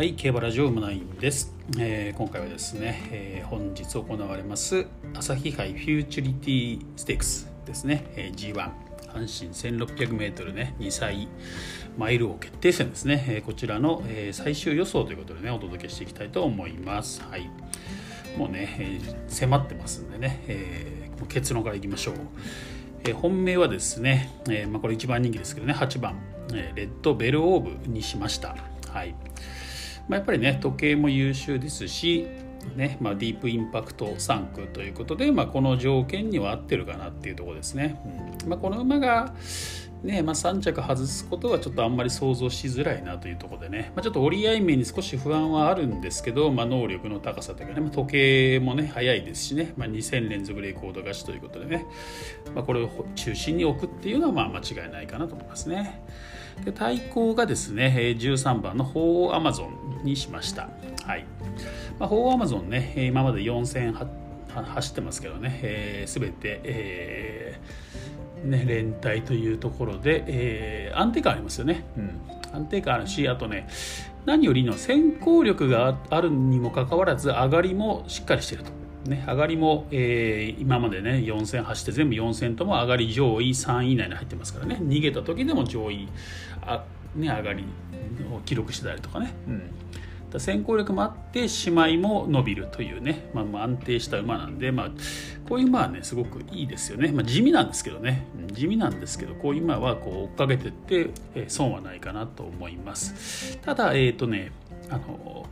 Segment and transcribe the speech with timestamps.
[0.00, 8.70] はい、競馬ラジオムナインです、えー今回はですね、えー本日行われます朝日杯フューチュリティステークスですね、えー G1
[9.12, 11.28] 阪神 1600m ね2歳
[11.98, 17.20] マイル王決定戦ですね、えーこちらの、えー最終予想ということでねお届けしていきたいと思います。
[17.20, 17.50] はい。
[18.38, 22.14] もうね、えー迫ってますんでね、えー結論からいきましょう。
[23.04, 26.16] えー本命はですね、えーまあ、これ一番人気ですけどね8番、
[26.54, 28.56] えーレッドベルオーブにしました。
[28.88, 29.14] はい。
[30.10, 32.26] まあ、やっぱりね時計も優秀ですし、
[32.74, 38.00] ねまあ、ディープインパクト3区ということで、まあ、この条件には合ってるかなっていうとこですね、
[38.42, 38.48] うん。
[38.48, 39.32] まあ、この馬が
[40.02, 51.84] ねまあ、3着外すことはちょっとあんまり想像しづらいなというところでね、まあ、ちょっと折り合い面に少し不安はあるんですけど、まあ、能力の高さというかね、まあ、時計もね速いですしね、まあ、2000連続レコード勝ちということでね、
[52.54, 56.02] まあ、これを中心に置くっていうのはまあ間違いないかなと思いますね。
[56.64, 60.68] で対抗がですね13番の鳳凰アマゾンにしました。
[61.04, 61.26] はい。
[61.98, 64.06] まあ、鳳凰アマゾンね今まで4戦は
[64.54, 67.89] は走ってますけどね、えー、全て、えー
[68.44, 72.20] ね、連帯というところで、えー安定感ありますよね、うん、
[72.52, 73.68] 安定感あるしあとね
[74.26, 78.80] 何よりの先行力があるにもかかわらず上がりもしっかりしてると。
[79.06, 84.78] ね、上がりも、えー今までね4戦走って全部4戦とも上がり上位3位以内に入ってますからね。
[84.82, 86.08] 逃げた時でも上位
[86.62, 87.64] あ、ね、上がり
[88.30, 89.62] を記録してたりとかね、うん、
[90.38, 94.90] 先行力もあって姉妹も伸びるというね、まあ、まあ安定した馬なんで、まあ、
[95.48, 98.26] こういう馬はねすごくいいですよね、まあ、地味なんですけどね。
[98.52, 103.58] 地味なんですけどこういう馬はこう追っかけてって、えー損はないかなと思います。
[103.58, 104.52] ただえっ、とね
[104.90, 105.46] あの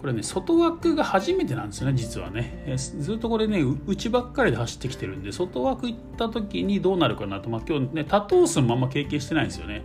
[0.00, 9.82] これね外枠が初めてなんですよね実はね、ずっとこれね内ばっかりで走ってきてるんで外枠行った時にどうなるかなと、まあ、今日ね多頭数もあんま経験してないんですよね、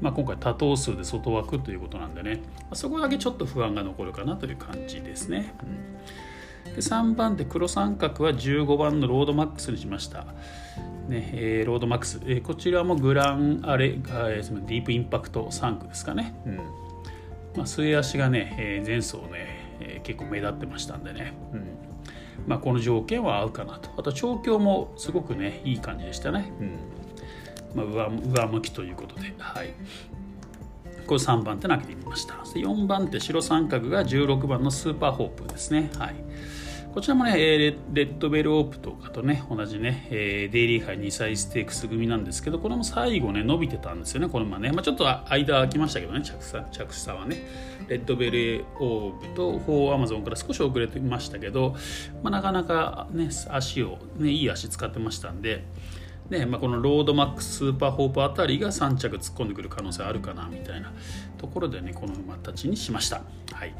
[0.00, 2.42] まあ、今回多頭数で外枠ということなんでね、
[2.74, 5.52] そこだけちょっと不安が残るかなという感じですね、
[6.64, 10.26] で3番手黒三角は15番のロードマックスにしました。
[11.08, 16.85] ねえーロードマックス、えーこちらもグランアレ、えーディープインパクト3区ですかね、うん。
[17.56, 21.66] まあ、末足がね、えー前走ね、えー結構目立ってましたんでね、うん。
[22.46, 23.90] まあ、この条件は合うかなと。
[23.96, 26.52] あと調教もすごくねいい感じでしたね、
[27.74, 27.86] うん。
[27.86, 29.34] まあ、上上向きということで。
[29.38, 29.74] はい。
[31.06, 32.34] これ3番手投げてみました。
[32.34, 35.90] で4番手白三角が16番のスーパーホープですね。
[35.98, 36.14] はい
[36.96, 37.58] こちらもね、え
[37.92, 44.72] レッドベルオープとかとね、同じね、えデイリー杯2歳ステークス組なんですけど、これも最後ね、伸びてたんですよね、このまね。
[44.72, 47.36] まあ、ちょっと間空きましたけどね、着差着差はね。
[47.88, 51.76] レッドベルオーブとホウオウアマゾンから少し遅れてましたけど、
[52.22, 55.64] まあ、なかなかね、足を、ね、いい足使ってましたんで、
[56.30, 60.92] ねまあ、このロードマックススーパーホープあたりが3着突っ込んでくる可能性あるかなみたいな
[61.38, 63.22] ところでねこの馬たちにしました。
[63.52, 63.74] はい。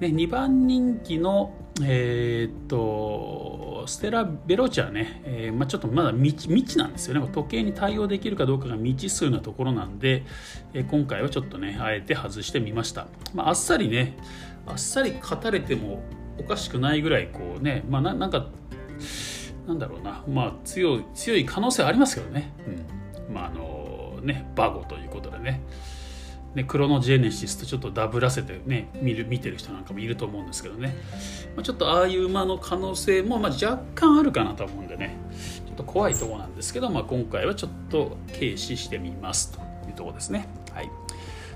[0.00, 7.28] ね、2番人気の、えーっとステラヴェローチェはね、えーまあ、ちょっとまだ未知なんですよね。
[7.32, 10.24] 時計に対応できるかどうかが未知数なところなんで、
[10.72, 14.16] えー今回はちょっとねあえて外してみました、まあ、あっさりね
[14.66, 16.02] あっさり勝たれても
[16.38, 18.46] おかしくないぐらいこうね、まあ、なんか
[19.66, 22.52] なんだろうな、まあ、強い強い可能性はありますけどね、
[23.28, 23.34] うん。
[23.34, 25.60] まああのね、バゴということでね。
[26.54, 30.96] ねクロノジェネシスとちょっとダブらせて、ね、見る見てる人なんかもいると思うんですけどね、
[31.56, 35.16] まあ、ちょっとああいう馬の可能性も、まあ、若干あるかなと思うんでね。
[35.66, 40.46] ちょっと怖いところなんですけど、まあ、今回はちょっと軽視してみますというところですね。
[40.72, 40.90] はい。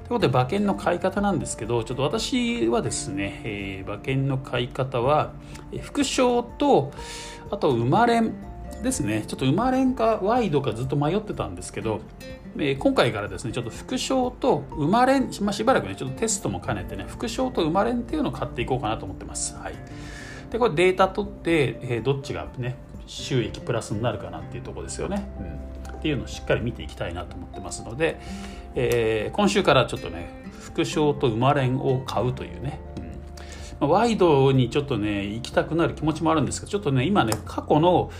[0.08, 5.32] ということで馬券の買い方なんですけどちょっと私はですね、えー馬券の買い方は
[5.70, 6.92] えー副賞と
[7.50, 8.34] あと馬連
[8.82, 12.00] ですねちょっと馬連かワイドかずっと迷ってたんですけど、
[12.56, 19.56] えー今回からですねちょっと副賞と馬連、まあ、しばらくねちょっとテストも兼ねてね副賞と馬連っていうのを買っていこうかなと思ってます。
[19.56, 19.74] はい、
[20.50, 22.76] でこれデータ取って、えーどっちがね
[23.06, 25.28] 収益プラスになるかなっていうところですよね。
[25.88, 28.20] うん、っていうのをしっかり見ていきたいなと思ってますので、
[28.74, 33.07] えー今週からちょっとね副賞と馬連を買うというね、うん
[33.80, 38.10] ワイドにちょっとね行きたくなる気持ちもあるんですけどちょっとね今ね過去の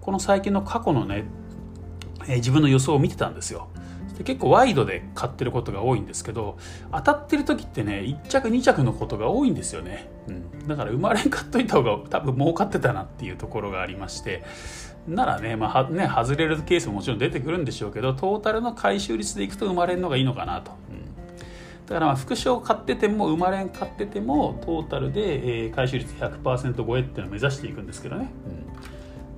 [0.00, 1.24] この最近の過去のね、
[2.26, 3.68] え自分の予想を見てたんですよ。
[4.20, 6.58] で結構ワイドで買ってることが多いんですけど
[6.92, 14.44] 当たってる時ってね1着2着のことが多いんですよね、うん、だから生まれん買っといた方が多分儲かってたなっていうところがありまして。
[15.08, 21.09] ならね,、まあ、ね外れるケースももちろん出てくるんでしょうけどトータルの回収率でいくと生まれるのがいいのかなと、うん、
[21.90, 28.30] だからまあ副賞買ってても生まれん買っててもトータルで、えー回収率100%超えっていうのを目指していくんですけどね、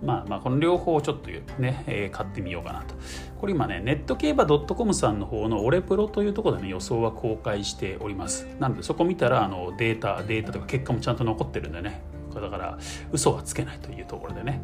[0.03, 0.07] うん。
[0.07, 2.95] まあ、まあこの両方をちょっとね、えー、買ってみようかなと。
[3.41, 8.47] これ今ねネット競馬 .com さんの方のオレプロというところでね予想は公開しております。
[8.61, 12.03] なのでそこ見たらあのデータデータとか結果もちゃんと残ってるんでね。
[12.35, 12.79] だから
[13.13, 14.61] 嘘はつけないというところでね。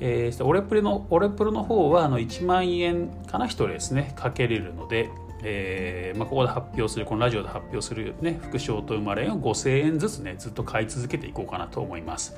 [0.00, 5.08] えー、オレプロのオレプロの方はあの1万円かな1人ですねかけれるので、
[5.42, 12.34] えーまあ、ここで発表するこのラジオで発表する、ね、副賞と生まれんを5000円ずつねずっと買い続けていこうかなと思います、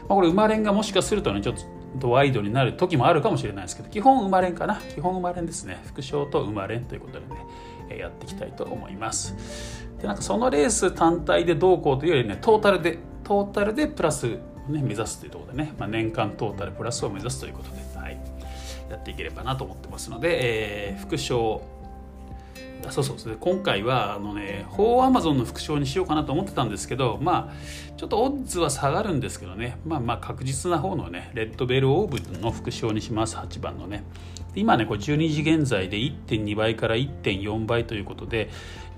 [0.00, 1.56] まあ、これ生まれんがもしかするとねちょっ
[2.00, 4.76] とワイドになる時もあるかもしれないですけど基本生まれんかな。
[4.94, 5.80] 基本生まれんですね。
[5.86, 7.26] 副賞と生まれんということで
[7.90, 9.86] ねやっていきたいと思います。
[10.00, 14.38] でなんかそのレース単体でどうこうというよりねトータルでトータルでプラス
[14.68, 18.18] ね、目指すというところでね、まあ、年間トータルプラスを目指すということで、はい、
[18.90, 21.60] やっていければなと思ってますので、えー、副賞
[22.90, 29.78] そうそうですね今回はあのね法アマゾンの副賞にしようかなと思ってたんですけどまあちょっとオッズは下がるんですけどね。
[29.86, 33.36] まあまあ確実な方のねレッドベルオーブの副賞にします。
[33.36, 34.04] 8番のね。
[34.56, 38.50] 今ねこれ12時現在で1.2倍から1.4倍ということで、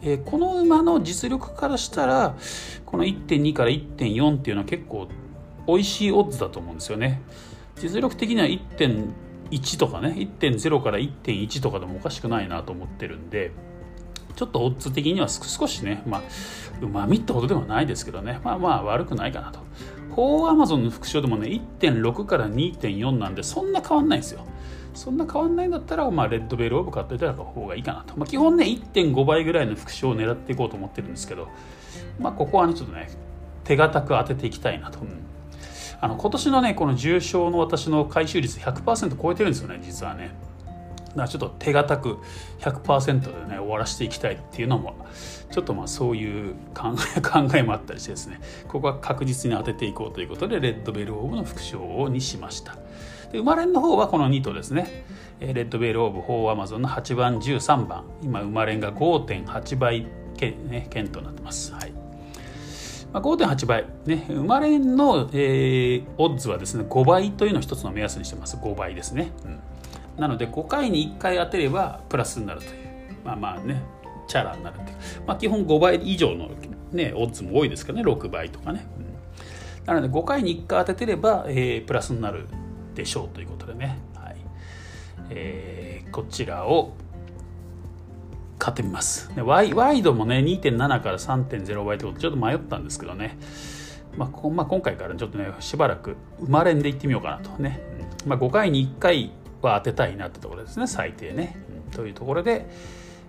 [0.02, 2.36] えー、この馬の実力からしたら
[2.84, 5.08] この1.2から1.4っていうのは結構
[5.66, 7.22] 美味しいオッズだと思うんですよね。
[7.76, 13.52] 実力的には1.1とかね1.0から1.1とかでもおかしくないなと思ってるんで
[14.36, 16.22] ちょっとオッズ的には少しねまあ
[16.80, 18.40] うまみってほどでもないですけどね。
[18.44, 19.60] まあまあ悪くないかなと。
[20.10, 24.46] 法アマゾンの副賞でもね1.6から2.4なんでそんな変わんないんですよ。
[24.94, 28.16] そんな変わんないんだったら、まあ、レッドベルオブ買っていただく方がいいかなと。
[28.16, 31.48] まあ、基本ね、1.5倍ぐらいの副賞を狙っていこうと思ってるんですけど、
[32.18, 33.10] まあ、ここはね、ちょっとね、
[33.64, 35.00] 手堅く当てていきたいなと。
[35.00, 35.26] うん。
[36.00, 40.34] あの今年のねこの重症の私の回収率100%超えてるんですよね実はね。
[41.16, 42.18] だからちょっと手堅く
[42.60, 44.94] 100%でね終わらせていきたいっていうのも
[45.50, 48.40] ちょっとまあそういう考え 考えもあったりしてですね。
[48.68, 52.74] ここは確実に当てていこうということでレッドベルオーブの副賞にしました。
[53.32, 55.04] で生まれんの方はこの2頭ですね。
[55.40, 58.04] レッドベルオーブ4アマゾンの8番13番。
[58.22, 61.72] 今生まれんが5.8倍券,、ね、券となってます。
[61.72, 61.92] はい。
[63.12, 68.56] まあ、5.8倍、ね、生まれんの、えー、オッズはですね5倍というのを一つの目安にしてます。
[68.56, 69.58] 5倍ですね、うん、
[70.16, 72.86] なので5回に1回当てればプラスになるという。
[73.24, 73.82] まあまあね
[74.28, 74.96] チャラになるっていう、
[75.26, 76.50] まあ、基本5倍以上の、
[76.92, 82.46] ね、オッズも多いですからね6倍とかね、うん、なので5回に1回当ててれば、えー、プラスになる
[82.94, 84.36] でしょうということでね、はい。
[85.30, 86.94] えー、こちらを
[88.58, 89.30] 買ってみます。
[89.36, 93.38] ワイワイドもね2.7から3.0倍ってことちょっと迷ったんですけどね、
[94.16, 97.80] まあまあ、今回からちょっとねしばらく生まれんでいってみようかなとね、
[98.24, 99.30] まあ、5回に1回
[99.62, 101.56] は当てたいなってところですね最低ね、
[101.86, 102.66] うん、というところで、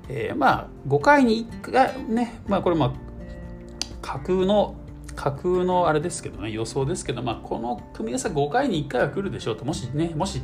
[0.10, 2.94] えー、まあ5回に1回ねまあこれまあ
[4.02, 4.76] 架空の
[5.16, 9.66] 架空のあれですけどね予想ですけど、まあ、この組み合わせ5回に1回は来るでしょうと。
[9.66, 10.42] もしねもし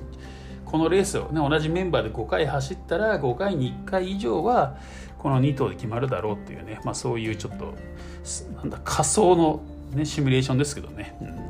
[0.66, 4.76] このレースを、ね、同じメンバーで5回走ったら5回に1回以上は
[5.20, 7.76] この2頭で決まるだろうっていうね、まあ、そういうちょっと
[8.56, 11.43] なんだ仮想の、ね、シミュレーションですけどね、うん。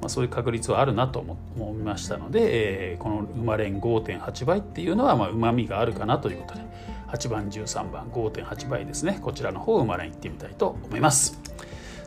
[0.00, 6.60] まあ、そういう確率はあるなと思いましたので、えー、この生まれん5.8倍っていうのはうまみがあるかなということで
[7.08, 11.38] 8番13番5.8倍ですねこちらの方を生まれん行ってみたいと思います。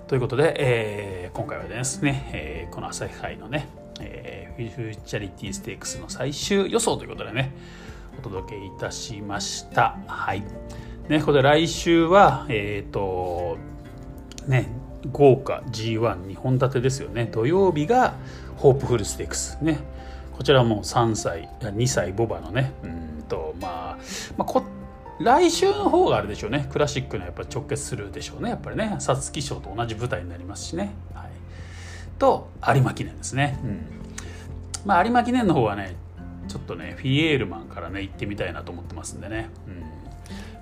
[0.07, 3.67] ということで、えー、今回はですね、えー、この朝日杯のね
[3.99, 7.53] えー、フューチャリティステークスの最終予想ということでね、
[8.17, 9.97] お届けいたしました。
[10.07, 10.43] はい。
[11.09, 13.57] ね、これ来週は、えっ、ー、と、
[14.47, 14.69] ね、
[15.11, 17.29] 豪華 G12 本立てですよね。
[17.31, 18.15] 土曜日が
[18.57, 19.57] ホープフルステークス。
[19.61, 19.79] ね。
[20.35, 23.97] こちらも3歳、2歳ボバのね、うんと、まあ、
[24.37, 24.63] まあ、こ
[25.19, 26.67] 来週の方があれでしょうね。
[26.71, 28.49] クラシックのやっぱ直結するでしょうね。
[28.49, 28.97] やっぱりね。
[28.99, 30.91] 皐月賞と同じ舞台になりますしね。
[31.13, 31.33] はい
[32.23, 33.85] と有馬記念ですね、うん、
[34.85, 35.95] まあ有馬記念の方はね
[36.47, 39.81] ちょっとねフィエールマンからね行ってみたいなと思ってますんでね、うん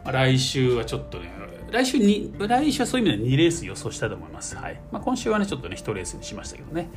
[0.04, 1.32] まあ、来週はちょっとね
[1.72, 4.80] 来週に来週はそういう意味では2レース予想したいと思います、はい。
[4.92, 6.90] まあ、今週はねちょっとね1レースにしましたけどね。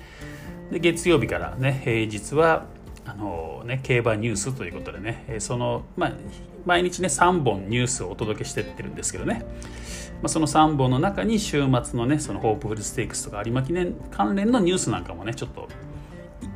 [0.71, 2.67] で月曜日からね平日は
[3.07, 6.13] あのね、競馬ニュースということでねその、まあ、
[6.65, 9.45] 毎日ね3本ニュースをお届けしてってるんですけどね。
[10.23, 15.69] まあ、その3本の中に週末のねそのホープフルステークスとか有馬記念関連のニュースなんかもねちょっと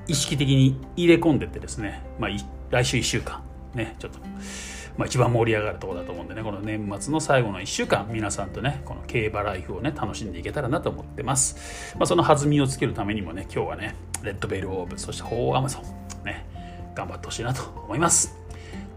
[0.07, 2.31] 意識的に入れ込んでってですね、まあ、
[2.71, 3.43] 来週1週間。
[3.75, 4.19] ねちょっと、
[4.99, 16.45] まあ、一番盛り上がるところだと思うんでねこの年末の最後の1週間皆さんとねこの競馬ライフをね楽しんでいけたらなと思ってます、まあ、その弾みをつけるためにもね今日はねレッドベルオーブそしてホーアマゾンね
[16.95, 18.37] 頑張ってほしいなと思います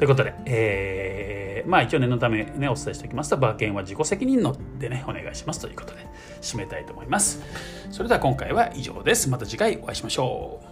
[0.02, 6.08] ということで、えー、まあ一応念のためね、お伝えしておきますと、馬券は自己責任のでね、お願いしますということで、
[6.42, 7.40] 締めたいと思います。
[7.92, 9.30] それでは今回は以上です。
[9.30, 10.71] また次回お会いしましょう。